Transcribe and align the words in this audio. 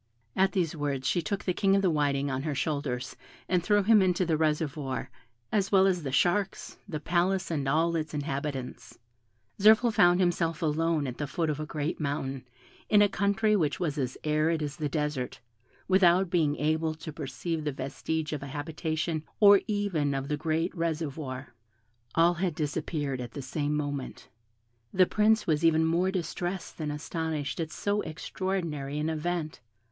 At 0.35 0.53
these 0.53 0.75
words 0.75 1.07
she 1.07 1.21
took 1.21 1.43
the 1.45 1.53
King 1.53 1.75
of 1.75 1.83
the 1.83 1.91
Whiting 1.91 2.31
on 2.31 2.41
her 2.41 2.55
shoulders, 2.55 3.15
and 3.47 3.61
threw 3.63 3.83
him 3.83 4.01
into 4.01 4.25
the 4.25 4.35
reservoir, 4.35 5.11
as 5.51 5.71
well 5.71 5.85
as 5.85 6.01
the 6.01 6.11
sharks, 6.11 6.79
the 6.89 6.99
palace, 6.99 7.51
and 7.51 7.67
all 7.69 7.95
its 7.95 8.11
inhabitants. 8.11 8.97
Zirphil 9.59 9.93
found 9.93 10.19
himself 10.19 10.63
alone 10.63 11.05
at 11.05 11.19
the 11.19 11.27
foot 11.27 11.51
of 11.51 11.59
a 11.59 11.67
great 11.67 11.99
mountain, 11.99 12.47
in 12.89 13.03
a 13.03 13.07
country 13.07 13.55
which 13.55 13.79
was 13.79 13.95
as 13.99 14.17
arid 14.23 14.63
as 14.63 14.81
a 14.81 14.89
desert, 14.89 15.39
without 15.87 16.31
being 16.31 16.55
able 16.55 16.95
to 16.95 17.13
perceive 17.13 17.63
the 17.63 17.71
vestige 17.71 18.33
of 18.33 18.41
a 18.41 18.47
habitation, 18.47 19.23
or 19.39 19.61
even 19.67 20.15
of 20.15 20.29
the 20.29 20.35
great 20.35 20.73
reservoir. 20.73 21.53
All 22.15 22.33
had 22.33 22.55
disappeared 22.55 23.21
at 23.21 23.33
the 23.33 23.43
same 23.43 23.75
moment. 23.77 24.29
The 24.91 25.05
Prince 25.05 25.45
was 25.45 25.63
even 25.63 25.85
more 25.85 26.09
distressed 26.09 26.79
than 26.79 26.89
astonished 26.89 27.59
at 27.59 27.69
so 27.71 28.01
extraordinary 28.01 28.97
an 28.97 29.07
event. 29.07 29.59